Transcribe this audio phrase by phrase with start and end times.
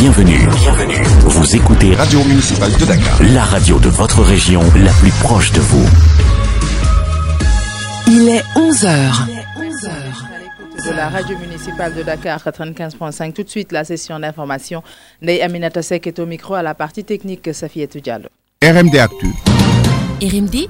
[0.00, 0.48] Bienvenue.
[0.56, 1.02] Bienvenue.
[1.26, 3.22] Vous écoutez Radio Municipale de Dakar.
[3.34, 5.86] la radio de votre région, la plus proche de vous.
[8.06, 9.26] Il est 11h.
[10.86, 13.34] de la radio municipale de Dakar 95.5.
[13.34, 14.82] Tout de suite, la session d'information.
[15.20, 18.30] Ney Aminata Sek est au micro à la partie technique, Safietou Diallo.
[18.62, 19.26] RMD Actu.
[20.22, 20.66] RMD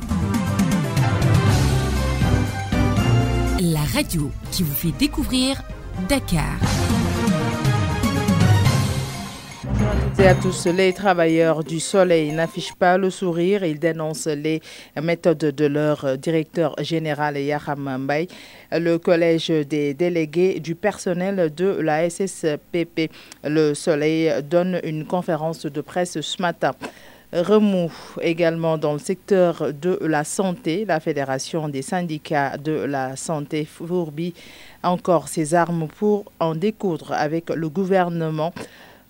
[3.61, 5.63] La radio qui vous fait découvrir
[6.09, 6.59] Dakar.
[10.19, 13.65] Et à tous, les travailleurs du soleil n'affichent pas le sourire.
[13.65, 14.61] Ils dénoncent les
[15.03, 18.29] méthodes de leur directeur général Yaham Mbaye.
[18.73, 23.11] Le collège des délégués du personnel de la SSPP,
[23.45, 26.73] le soleil, donne une conférence de presse ce matin.
[27.33, 30.85] Remous également dans le secteur de la santé.
[30.85, 34.35] La Fédération des syndicats de la santé fourbit
[34.83, 38.53] encore ses armes pour en découdre avec le gouvernement.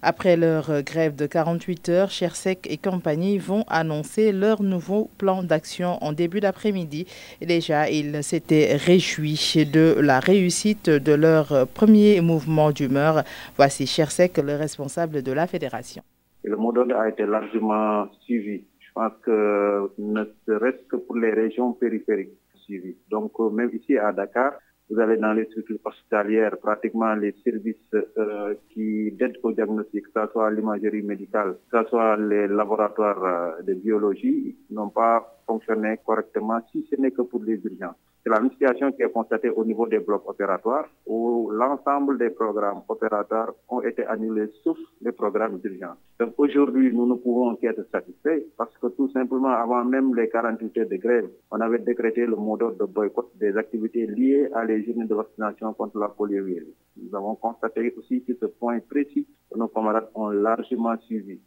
[0.02, 6.02] Après leur grève de 48 heures, Chersec et compagnie vont annoncer leur nouveau plan d'action
[6.02, 7.06] en début d'après-midi.
[7.43, 13.24] Déjà, ils s'étaient réjouis de la réussite de leur premier mouvement d'humeur.
[13.56, 16.02] Voici Chersec, le responsable de la fédération.
[16.45, 18.62] Le mot d'ordre a été largement suivi.
[18.78, 22.96] Je pense que ne serait-ce que pour les régions périphériques suivi.
[23.10, 24.52] Donc, même ici à Dakar,
[24.91, 30.21] vous allez dans les structures hospitalières, pratiquement les services euh, qui d'aide au diagnostic, que
[30.21, 35.99] ce soit l'imagerie médicale, que ce soit les laboratoires euh, de biologie, n'ont pas fonctionné
[36.05, 38.09] correctement si ce n'est que pour les urgences.
[38.23, 42.29] C'est la même situation qui est constatée au niveau des blocs opératoires où l'ensemble des
[42.29, 45.96] programmes opératoires ont été annulés sauf les programmes d'urgence.
[46.18, 50.79] Donc aujourd'hui, nous ne pouvons qu'être satisfaits parce que tout simplement, avant même les 48
[50.79, 54.66] heures de grève, on avait décrété le mot d'ordre de boycott des activités liées à
[54.66, 56.77] les journées de vaccination contre la poliomyélite.
[57.02, 61.40] Nous avons constaté aussi que ce point précis nos camarades ont largement suivi.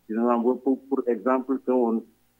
[0.64, 1.60] Pour, pour exemple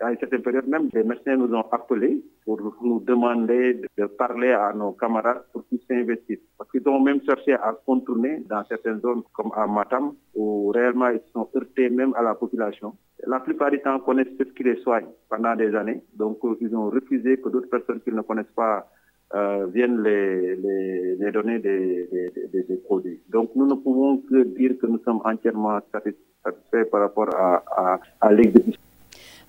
[0.04, 4.52] à une certaine période même, les médecins nous ont appelés pour nous demander de parler
[4.52, 6.46] à nos camarades pour qu'ils s'investissent.
[6.58, 11.10] Parce qu'ils ont même cherché à contourner dans certaines zones comme à Matam, où réellement
[11.10, 12.94] ils sont heurtés même à la population.
[13.26, 16.04] La plupart du temps connaissent ceux qui les soignent pendant des années.
[16.16, 18.90] Donc ils ont refusé que d'autres personnes qui ne connaissent pas
[19.34, 23.20] euh, viennent les, donner des, produits.
[23.30, 28.00] Donc nous ne pouvons que dire que nous sommes entièrement satisfaits par rapport à, à,
[28.22, 28.83] à l'exécution.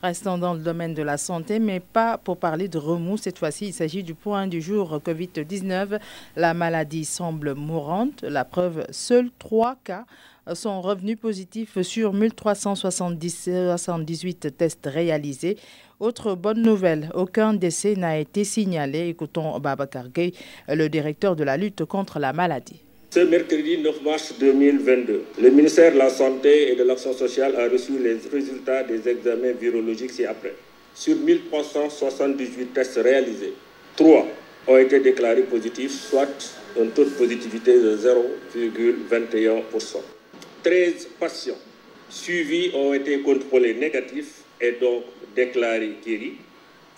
[0.04, 3.16] Restons dans le domaine de la santé, mais pas pour parler de remous.
[3.16, 5.98] Cette fois-ci, il s'agit du point du jour Covid-19.
[6.36, 8.20] La maladie semble mourante.
[8.20, 10.04] La preuve, seuls trois cas
[10.52, 15.56] sont revenus positifs sur 1378 tests réalisés.
[16.00, 19.08] Autre bonne nouvelle, aucun décès n'a été signalé.
[19.08, 20.34] Écoutons Babacar Gueye,
[20.68, 22.83] le directeur de la lutte contre la maladie.
[23.14, 27.68] Ce mercredi 9 mars 2022, le ministère de la Santé et de l'Action sociale a
[27.68, 30.56] reçu les résultats des examens virologiques ci-après.
[30.96, 33.52] Sur 1378 tests réalisés,
[33.94, 34.26] 3
[34.66, 36.26] ont été déclarés positifs, soit
[36.76, 39.98] un taux de positivité de 0,21%.
[40.64, 41.60] 13 patients
[42.10, 45.04] suivis ont été contrôlés négatifs et donc
[45.36, 46.34] déclarés guéris.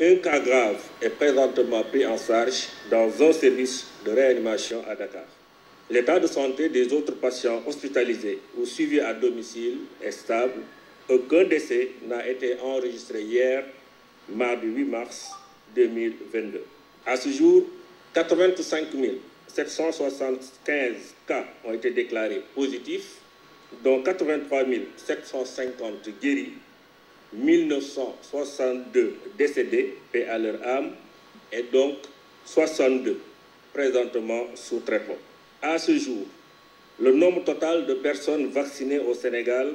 [0.01, 5.36] Un cas grave est présentement pris en charge dans un service de réanimation à Dakar.
[5.89, 10.63] L'état de santé des autres patients hospitalisés ou suivis à domicile est stable.
[11.09, 13.65] Aucun décès n'a été enregistré hier,
[14.29, 15.31] mardi 8 mars
[15.77, 16.65] 2022.
[17.07, 17.63] À ce jour,
[18.15, 18.89] 85
[19.47, 20.95] 775
[21.29, 23.19] cas ont été déclarés positifs,
[23.85, 24.65] dont 83
[24.97, 26.55] 750 guéris,
[27.33, 30.91] 1962 décédés, paix à leur âme,
[31.53, 31.95] et donc
[32.45, 33.21] 62
[33.73, 35.15] présentement sous traitement.
[35.69, 36.25] À ce jour,
[37.01, 39.73] le nombre total de personnes vaccinées au Sénégal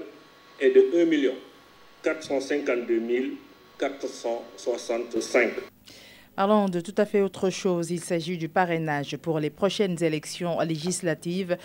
[0.62, 1.34] est de 1
[2.02, 3.34] 452
[3.78, 5.71] 465.
[6.42, 7.92] Parlons de tout à fait autre chose.
[7.92, 11.56] Il s'agit du parrainage pour les prochaines élections législatives.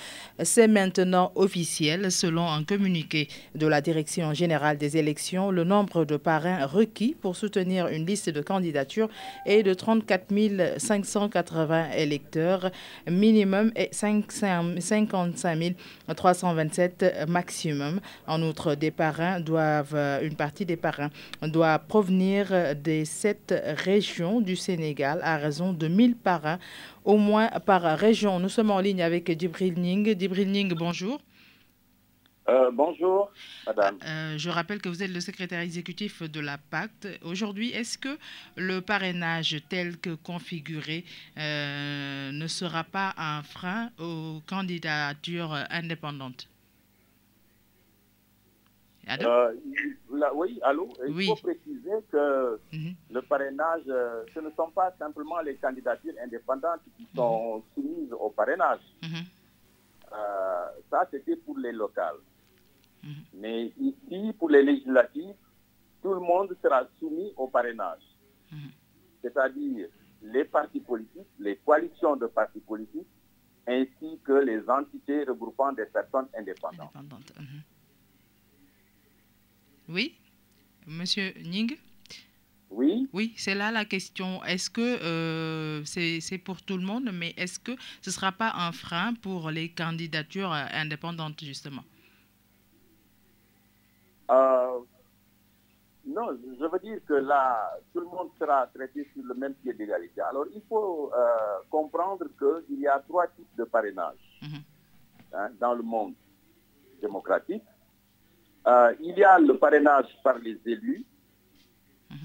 [0.43, 2.13] C'est maintenant officiel.
[2.13, 7.37] Selon un communiqué de la Direction générale des élections, le nombre de parrains requis pour
[7.37, 9.09] soutenir une liste de candidatures
[9.47, 12.71] est de 34 580 électeurs.
[13.11, 15.75] Minimum est 55
[16.15, 18.01] 327 maximum.
[18.27, 21.09] En outre, des parrains doivent, une partie des parrains
[21.41, 26.59] doit provenir des sept régions du Sénégal à raison de 1000 parrains,
[27.05, 28.41] au moins par région.
[28.41, 30.13] Nous sommes en ligne avec Dibril Ning.
[30.15, 31.21] Dibril Ning, bonjour.
[32.49, 33.31] Euh, bonjour,
[33.67, 33.99] madame.
[34.05, 37.09] Euh, je rappelle que vous êtes le secrétaire exécutif de la Pacte.
[37.23, 38.19] Aujourd'hui, est-ce que
[38.57, 41.05] le parrainage tel que configuré
[41.39, 46.49] euh, ne sera pas un frein aux candidatures indépendantes?
[49.09, 49.55] Euh,
[50.35, 50.89] oui, allô?
[51.07, 52.95] Il faut préciser que mhm.
[53.11, 57.63] le parrainage, euh, ce ne sont pas simplement les candidatures indépendantes qui sont mhm.
[57.75, 58.81] soumises au parrainage.
[59.03, 59.25] Mhm.
[60.13, 62.17] Euh, ça, c'était pour les locales.
[63.35, 65.37] Mais ici, pour les législatives,
[66.03, 68.03] tout le monde sera soumis au parrainage.
[69.23, 69.87] C'est-à-dire
[70.23, 73.07] les partis politiques, les coalitions de partis politiques,
[73.69, 76.91] ainsi que les entités regroupant des personnes indépendantes.
[79.89, 80.19] Oui,
[80.87, 81.77] Monsieur Ning
[82.71, 83.09] Oui.
[83.13, 84.43] Oui, c'est là la question.
[84.45, 87.73] Est-ce que euh, c'est pour tout le monde, mais est-ce que
[88.03, 91.85] ce ne sera pas un frein pour les candidatures euh, indépendantes, justement?
[94.31, 94.81] Euh,
[96.05, 99.73] Non, je veux dire que là, tout le monde sera traité sur le même pied
[99.73, 100.21] d'égalité.
[100.21, 101.13] Alors, il faut
[101.71, 104.63] comprendre qu'il y a trois types de parrainage mhm.
[105.33, 106.15] hein, dans le monde
[107.01, 107.63] démocratique.
[108.67, 111.05] Euh, il y a le parrainage par les élus,
[112.11, 112.19] mhm.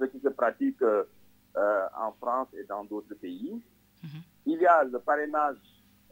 [0.00, 1.04] ce qui se pratique euh,
[1.96, 3.62] en France et dans d'autres pays.
[4.02, 4.22] Mhm.
[4.46, 5.56] Il y a le parrainage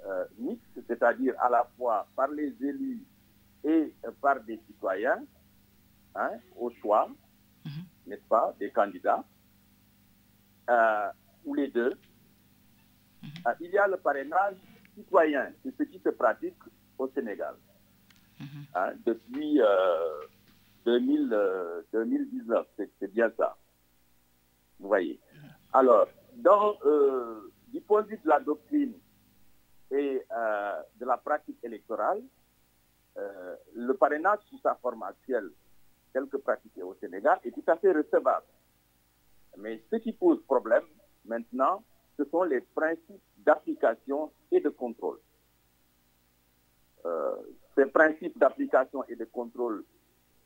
[0.07, 3.03] euh, mixte, c'est-à-dire à la fois par les élus
[3.65, 5.25] et par des citoyens,
[6.15, 7.09] hein, au choix,
[7.65, 7.73] mhm.
[8.07, 9.25] n'est-ce pas, des candidats,
[11.45, 11.99] ou les deux.
[13.61, 14.57] il y a le parrainage
[14.95, 16.57] citoyen, c'est ce qui se pratique
[16.99, 17.57] au Sénégal.
[18.43, 18.67] Mhm.
[18.75, 19.61] Hein, depuis
[20.85, 22.67] 2000, euh, 2019.
[22.81, 23.57] Euh, c'est bien ça.
[24.79, 25.21] Vous voyez.
[25.73, 28.95] Alors, dans, euh, du point de vue de la doctrine
[29.91, 30.25] et
[30.99, 32.23] de la pratique électorale,
[33.75, 35.51] le parrainage sous sa forme actuelle,
[36.15, 38.47] tel que pratiqué au Sénégal, est tout à fait recevable.
[39.59, 40.85] Mais ce qui pose problème
[41.27, 41.85] maintenant,
[42.17, 45.21] ce sont les principes d'application et de contrôle
[47.77, 49.85] ces principes d'application et de contrôle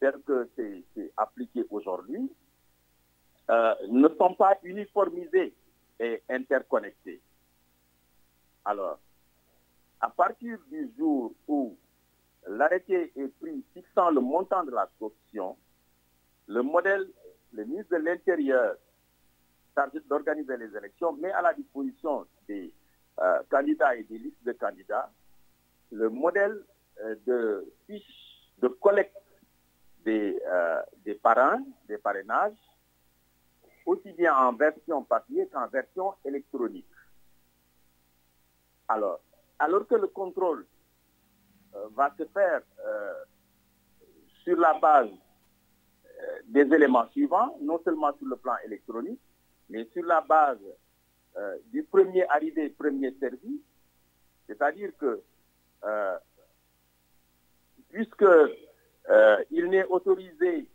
[0.01, 2.31] tels que c'est appliqué aujourd'hui
[3.51, 5.55] euh, ne sont pas uniformisés
[5.99, 7.21] et interconnectés.
[8.65, 8.99] Alors,
[10.01, 11.77] à partir du jour où
[12.47, 15.57] l'arrêté est pris fixant le montant de la corruption,
[16.49, 17.09] le modèle,
[17.53, 18.77] le ministre de l'Intérieur
[19.75, 22.73] chargé d'organiser les élections met à la disposition des
[23.21, 25.11] euh, candidats et des listes de candidats
[25.93, 26.65] le modèle
[27.27, 28.27] de fiches
[28.59, 29.17] de collecte
[30.05, 32.57] des, euh, des parrains, des parrainages,
[33.85, 36.87] aussi bien en version papier qu'en version électronique.
[38.89, 39.21] Alors,
[39.59, 40.67] alors que le contrôle
[41.75, 42.63] euh, va se faire
[44.45, 45.11] sur la base
[46.45, 49.21] des éléments suivants, non seulement sur le plan électronique,
[49.69, 50.61] mais sur la base
[51.67, 53.61] du premier arrivé, premier servi,
[54.47, 55.21] c'est-à-dire que
[57.97, 58.23] puisque
[59.09, 60.67] euh, il n'est autorisé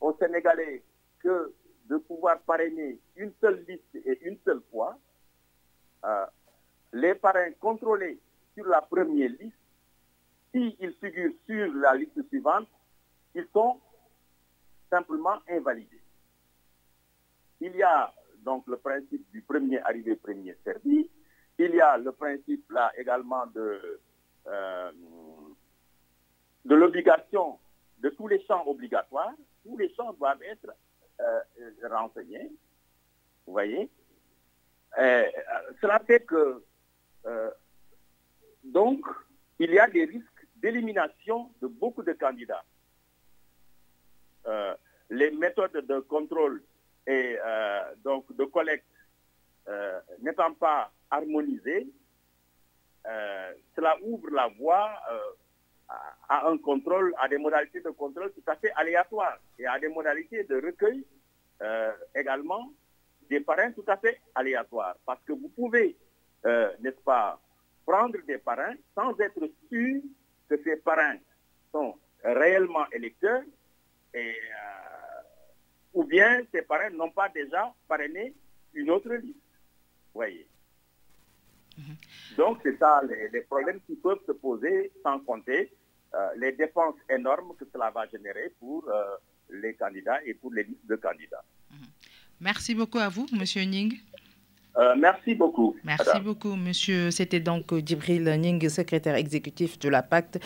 [0.00, 0.82] aux Sénégalais
[1.20, 1.54] que
[1.88, 4.98] de pouvoir parrainer une seule liste et une seule fois,
[6.04, 6.26] euh,
[6.92, 8.18] les parrains contrôlés
[8.56, 9.54] sur la première liste,
[10.52, 12.66] s'ils figurent sur la liste suivante,
[13.36, 13.78] ils sont
[14.90, 16.02] simplement invalidés.
[17.60, 21.08] Il y a donc le principe du premier arrivé, premier servi.
[21.56, 24.00] Il y a le principe là également de
[24.48, 24.90] euh,
[26.64, 27.58] de l'obligation
[27.98, 29.34] de tous les champs obligatoires,
[29.64, 30.72] tous les champs doivent être
[31.20, 31.40] euh,
[31.90, 32.50] renseignés.
[33.46, 33.90] Vous voyez?
[34.98, 35.24] Euh,
[35.80, 36.62] Cela fait que,
[37.26, 37.50] euh,
[38.64, 39.04] donc,
[39.58, 42.64] il y a des risques d'élimination de beaucoup de candidats.
[45.10, 46.62] les méthodes de contrôle
[47.06, 47.38] et
[48.04, 48.94] donc de collecte
[50.20, 51.86] n'étant pas harmonisées,
[53.74, 54.90] cela ouvre la voie
[55.88, 59.88] à un contrôle, à des modalités de contrôle tout à fait aléatoires et à des
[59.88, 61.04] modalités de recueil
[61.62, 62.70] euh, également
[63.28, 64.96] des parrains tout à fait aléatoires.
[65.06, 65.96] Parce que vous pouvez,
[66.46, 67.40] euh, n'est-ce pas,
[67.86, 70.02] prendre des parrains sans être sûr
[70.48, 71.16] que ces parrains
[71.72, 73.42] sont réellement électeurs
[74.14, 75.22] et, euh,
[75.94, 78.34] ou bien ces parrains n'ont pas déjà parrainé
[78.74, 79.38] une autre liste.
[80.14, 80.46] Voyez.
[81.78, 82.36] Mm-hmm.
[82.36, 83.02] Donc, c'est ça
[83.32, 85.72] les, problèmes qui peuvent se poser sans compter
[86.36, 89.02] les dépenses énormes que cela va générer pour euh,
[89.50, 91.44] les candidats et pour les listes de candidats.
[91.70, 91.86] Mhm.
[92.40, 93.94] Merci beaucoup à vous, Monsieur Ning.
[94.76, 95.74] Euh, merci beaucoup.
[95.82, 97.10] Merci beaucoup, monsieur.
[97.10, 100.38] C'était donc Djibril Ning, secrétaire exécutif de la Pacte.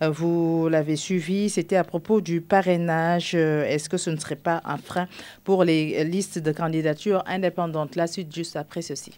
[0.00, 1.48] Vous l'avez suivi.
[1.48, 3.36] C'était à propos du parrainage.
[3.36, 5.06] Est-ce que ce ne serait pas un frein
[5.44, 7.94] pour les listes de candidatures indépendantes?
[7.94, 9.12] La suite, juste après ceci.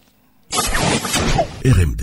[1.65, 2.03] RMD.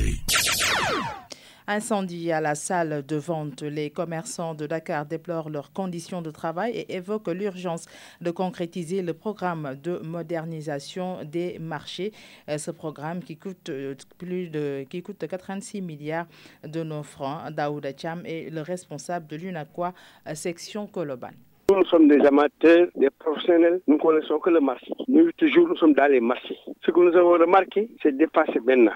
[1.68, 3.64] Incendie à la salle de vente.
[3.64, 7.88] Les commerçants de Dakar déplorent leurs conditions de travail et évoquent l'urgence
[8.22, 12.12] de concrétiser le programme de modernisation des marchés.
[12.50, 16.28] Euh, ce programme qui coûte euh, plus de qui coûte 86 milliards
[16.64, 17.50] de nos francs.
[17.52, 19.94] Daouda Cham est le responsable de l'UNAQUA
[20.36, 21.32] section Koloban.
[21.72, 24.94] Nous, nous sommes des amateurs, des professionnels, nous ne connaissons que le marché.
[25.08, 26.58] Nous, toujours, nous sommes dans les marchés.
[26.86, 28.92] Ce que nous avons remarqué, c'est dépasser maintenant.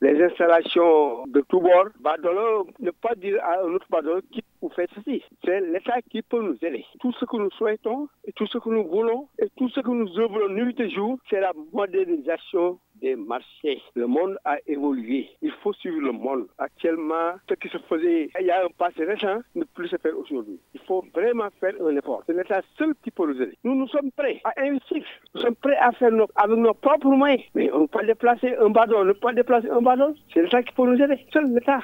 [0.00, 4.68] Les installations de tous bords, Badolo, ne pas dire à un autre Badolo qui vous
[4.70, 5.22] fait ceci.
[5.44, 6.84] C'est l'État qui peut nous aider.
[7.00, 9.90] Tout ce que nous souhaitons, et tout ce que nous voulons, et tout ce que
[9.90, 13.80] nous œuvrons nuit et jour, c'est la modernisation des marchés.
[13.94, 15.28] Le monde a évolué.
[15.42, 16.46] Il faut suivre le monde.
[16.58, 20.18] Actuellement, ce qui se faisait il y a un passé récent ne plus se faire
[20.18, 20.58] aujourd'hui.
[20.74, 22.22] Il faut vraiment faire un effort.
[22.26, 23.56] C'est l'État seul qui peut nous aider.
[23.62, 25.04] Nous, nous sommes prêts à investir.
[25.34, 27.42] Nous sommes prêts à faire avec nos propres moyens.
[27.54, 28.96] Mais on ne peut pas déplacer un bâton.
[28.98, 29.87] On ne peut pas déplacer un bâton.
[30.32, 31.26] C'est l'État qui peut nous aider.
[31.32, 31.80] Seul l'État.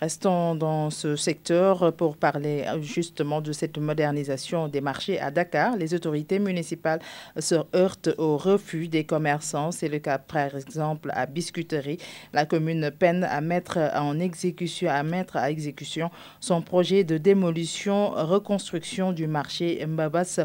[0.00, 5.76] Restons dans ce secteur pour parler justement de cette modernisation des marchés à Dakar.
[5.76, 7.00] Les autorités municipales
[7.38, 9.72] se heurtent au refus des commerçants.
[9.72, 11.98] C'est le cas par exemple à Biscuiterie.
[12.32, 16.10] La commune peine à mettre en exécution, à exécution
[16.40, 20.40] son projet de démolition, reconstruction du marché Mbabas.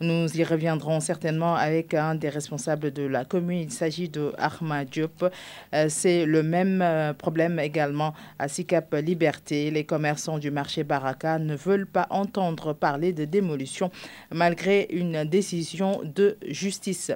[0.00, 3.60] Nous y reviendrons certainement avec un des responsables de la commune.
[3.60, 5.24] Il s'agit de Ahmad Diop.
[5.74, 8.48] Euh, c'est le même euh, problème également à
[9.50, 13.90] Les commerçants du marché Baraka ne veulent pas entendre parler de démolition
[14.32, 17.12] malgré une décision de justice.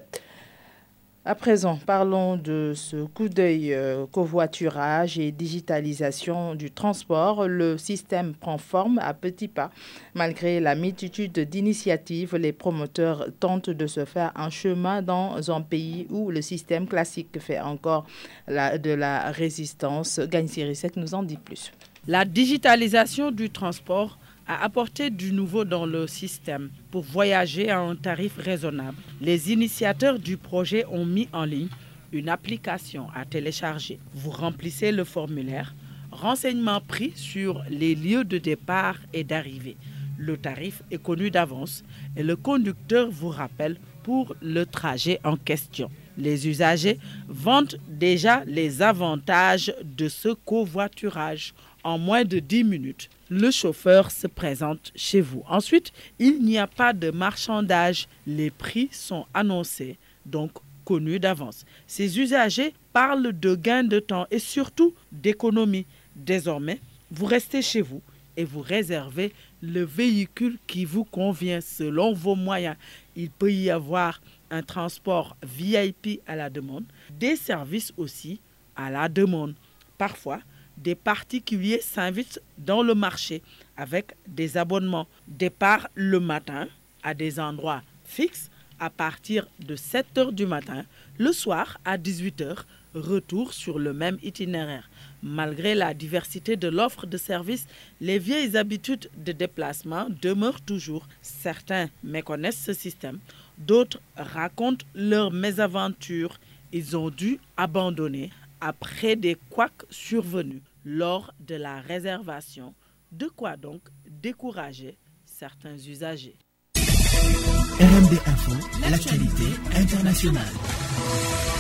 [1.25, 7.47] À présent, parlons de ce coup d'œil euh, covoiturage et digitalisation du transport.
[7.47, 9.71] Le système prend forme à petits pas.
[10.15, 16.09] Malgré la multitude d'initiatives, les promoteurs tentent de se faire un chemin dans un pays
[16.11, 18.05] où le système classique fait encore
[18.49, 20.19] de la résistance.
[20.19, 21.71] Gagne Sirisek nous en dit plus.
[22.09, 24.19] La digitalisation du transport
[24.53, 28.99] a apporté du nouveau dans le système pour voyager à un tarif raisonnable.
[29.21, 31.69] Les initiateurs du projet ont mis en ligne
[32.13, 33.99] une application à télécharger.
[34.13, 35.75] Vous remplissez le formulaire,
[36.11, 39.77] renseignements pris sur les lieux de départ et d'arrivée.
[40.19, 41.83] Le tarif est connu d'avance
[42.15, 45.91] et le conducteur vous rappelle pour le trajet en question.
[46.19, 51.55] Les usagers vantent déjà les avantages de ce covoiturage.
[51.85, 55.43] En moins de 10 minutes, le chauffeur se présente chez vous.
[55.49, 58.07] Ensuite, il n'y a pas de marchandage.
[58.27, 60.53] Les prix sont annoncés, donc
[60.85, 61.65] connus d'avance.
[61.87, 65.87] Ces usagers parlent de gain de temps et surtout d'économie.
[66.15, 68.03] Désormais, vous restez chez vous
[68.37, 72.77] et vous réservez le véhicule qui vous convient selon vos moyens.
[73.17, 74.21] Il peut y avoir
[74.51, 76.85] un transport VIP à la demande,
[77.19, 78.41] des services aussi
[78.77, 79.55] à la demande.
[79.99, 80.41] Parfois,
[80.77, 83.43] des particuliers s'invitent dans le marché
[83.77, 85.07] avec des abonnements.
[85.29, 86.69] Départ le matin
[87.03, 90.85] à des endroits fixes à partir de 7 heures du matin,
[91.19, 94.91] le soir à 18 heures, retour sur le même itinéraire.
[95.23, 97.67] Malgré la diversité de l'offre de services,
[98.01, 101.07] les vieilles habitudes de déplacement demeurent toujours.
[101.23, 103.19] Certains méconnaissent ce système,
[103.57, 106.41] d'autres racontent leurs mésaventures.
[106.73, 108.31] Ils ont dû abandonner
[108.63, 112.75] après des couacs survenus lors de la réservation.
[113.11, 116.39] De quoi donc décourager certains usagers?
[116.77, 118.53] RMB Info,
[118.89, 121.52] l'actualité internationale.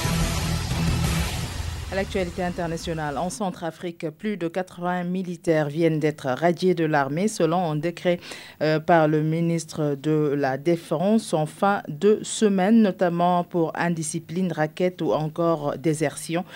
[1.92, 7.70] À l'actualité internationale, en Centrafrique, plus de 80 militaires viennent d'être radiés de l'armée selon
[7.70, 8.18] un décret
[8.62, 15.02] euh, par le ministre de la Défense en fin de semaine, notamment pour indiscipline, raquette
[15.02, 16.46] ou encore désertion.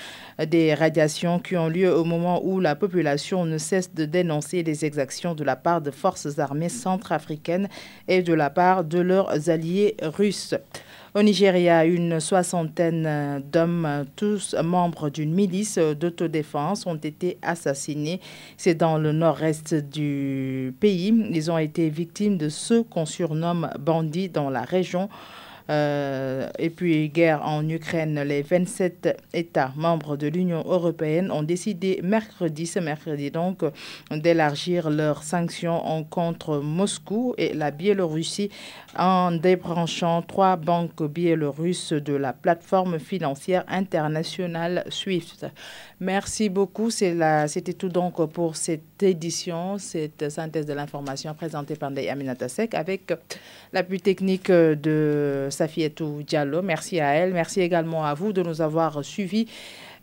[0.42, 4.86] Des radiations qui ont lieu au moment où la population ne cesse de dénoncer les
[4.86, 7.68] exactions de la part de forces armées centrafricaines
[8.08, 10.54] et de la part de leurs alliés russes.
[11.16, 18.20] Au Nigeria, une soixantaine d'hommes, tous membres d'une milice d'autodéfense, ont été assassinés.
[18.58, 21.14] C'est dans le nord-est du pays.
[21.32, 25.08] Ils ont été victimes de ceux qu'on surnomme bandits dans la région.
[25.68, 32.00] Euh, et puis, guerre en Ukraine, les 27 États membres de l'Union européenne ont décidé
[32.02, 33.64] mercredi, ce mercredi donc,
[34.10, 38.50] d'élargir leurs sanctions contre Moscou et la Biélorussie
[38.96, 45.46] en débranchant trois banques biélorusses de la plateforme financière internationale SWIFT.
[45.98, 46.90] Merci beaucoup.
[46.90, 53.14] C'était tout donc pour cette édition, cette synthèse de l'information présentée par Aminata Sek avec
[53.72, 56.60] l'appui technique de Safietou Diallo.
[56.60, 57.32] Merci à elle.
[57.32, 59.46] Merci également à vous de nous avoir suivis.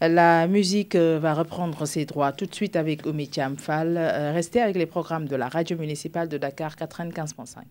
[0.01, 3.97] La musique va reprendre ses droits tout de suite avec Omi Fall.
[4.33, 7.62] Restez avec les programmes de la radio municipale de Dakar 95.5.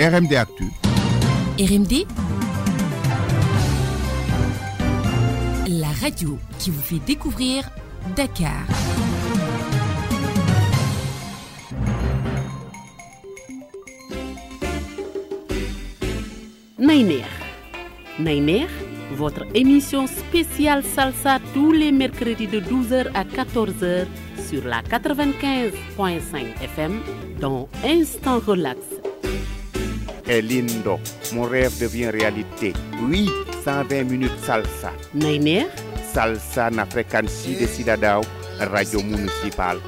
[0.00, 0.64] RMD Actu.
[1.58, 2.06] RMD
[6.04, 7.70] radio qui vous fait découvrir
[8.14, 8.66] Dakar.
[16.78, 17.24] Nainer.
[18.18, 18.66] Nainer,
[19.12, 24.04] votre émission spéciale salsa tous les mercredis de 12h à 14h
[24.46, 25.72] sur la 95.5
[26.64, 27.00] FM
[27.40, 28.78] dans Instant Relax.
[30.26, 30.98] est lindo.
[31.32, 32.74] Mon rêve devient réalité.
[33.08, 33.30] Oui,
[33.64, 34.92] 120 minutes salsa.
[35.14, 35.64] Nainer.
[36.14, 38.22] Salsa na fréquence de Sidadao,
[38.60, 39.80] radio municipale.